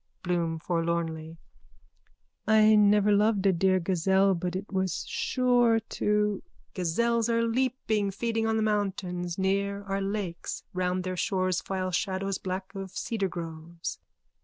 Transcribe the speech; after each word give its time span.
BLOOM: 0.23 0.57
(Forlornly.) 0.57 1.37
I 2.47 2.73
never 2.75 3.11
loved 3.11 3.45
a 3.45 3.53
dear 3.53 3.79
gazelle 3.79 4.33
but 4.33 4.55
it 4.55 4.71
was 4.73 5.05
sure 5.07 5.79
to... 5.79 6.41
_(Gazelles 6.73 7.29
are 7.29 7.43
leaping, 7.43 8.09
feeding 8.09 8.47
on 8.47 8.57
the 8.57 8.63
mountains. 8.63 9.37
Near 9.37 9.83
are 9.83 10.01
lakes. 10.01 10.63
Round 10.73 11.03
their 11.03 11.17
shores 11.17 11.61
file 11.61 11.91
shadows 11.91 12.39
black 12.39 12.73
of 12.73 12.93
cedargroves. 12.95 13.99